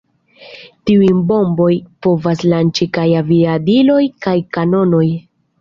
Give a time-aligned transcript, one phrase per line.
[0.89, 5.07] Tiujn bombojn povas lanĉi kaj aviadiloj kaj kanonoj.